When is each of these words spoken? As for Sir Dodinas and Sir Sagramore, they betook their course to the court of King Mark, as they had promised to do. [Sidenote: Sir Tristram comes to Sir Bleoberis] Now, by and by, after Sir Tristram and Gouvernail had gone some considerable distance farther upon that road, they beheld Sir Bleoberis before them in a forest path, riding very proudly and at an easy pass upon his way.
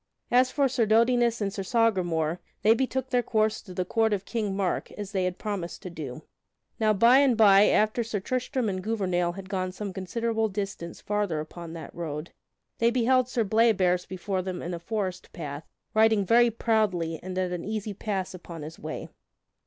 As 0.31 0.49
for 0.49 0.67
Sir 0.67 0.87
Dodinas 0.87 1.41
and 1.41 1.53
Sir 1.53 1.61
Sagramore, 1.61 2.39
they 2.63 2.73
betook 2.73 3.11
their 3.11 3.21
course 3.21 3.61
to 3.61 3.71
the 3.71 3.85
court 3.85 4.13
of 4.13 4.25
King 4.25 4.55
Mark, 4.57 4.91
as 4.93 5.11
they 5.11 5.25
had 5.25 5.37
promised 5.37 5.83
to 5.83 5.91
do. 5.91 6.23
[Sidenote: 6.23 6.23
Sir 6.23 6.27
Tristram 6.49 6.57
comes 6.57 6.79
to 6.79 6.79
Sir 6.79 6.87
Bleoberis] 6.87 6.87
Now, 6.87 6.93
by 6.97 7.17
and 7.19 7.37
by, 7.37 7.65
after 7.77 8.03
Sir 8.03 8.19
Tristram 8.19 8.69
and 8.69 8.83
Gouvernail 8.83 9.31
had 9.33 9.49
gone 9.49 9.71
some 9.71 9.93
considerable 9.93 10.49
distance 10.49 11.01
farther 11.01 11.39
upon 11.39 11.73
that 11.73 11.93
road, 11.93 12.31
they 12.79 12.89
beheld 12.89 13.29
Sir 13.29 13.43
Bleoberis 13.43 14.07
before 14.07 14.41
them 14.41 14.63
in 14.63 14.73
a 14.73 14.79
forest 14.79 15.31
path, 15.33 15.67
riding 15.93 16.25
very 16.25 16.49
proudly 16.49 17.19
and 17.21 17.37
at 17.37 17.51
an 17.51 17.63
easy 17.63 17.93
pass 17.93 18.33
upon 18.33 18.63
his 18.63 18.79
way. 18.79 19.07